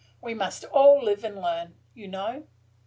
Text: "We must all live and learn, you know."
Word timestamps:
"We 0.19 0.33
must 0.33 0.65
all 0.65 0.99
live 1.05 1.23
and 1.23 1.39
learn, 1.39 1.75
you 1.93 2.07
know." 2.07 2.47